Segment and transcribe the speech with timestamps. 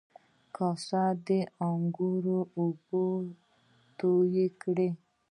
[0.55, 3.05] کاسي د و ړانګو د اوبو
[3.97, 4.89] توی کړي